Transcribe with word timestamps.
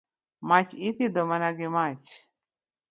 Mach 0.47 0.69
ithiedho 0.87 1.21
mana 1.29 1.49
gi 1.57 1.67
mach. 1.75 2.05